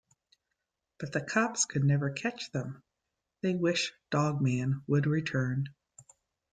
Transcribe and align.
But 0.97 1.11
the 1.13 1.21
cops 1.21 1.65
could 1.65 1.83
never 1.83 2.09
catch 2.09 2.51
them, 2.51 2.81
they 3.41 3.53
wish 3.53 3.93
Dog 4.09 4.41
Man 4.41 4.81
would 4.87 5.05
return. 5.05 5.67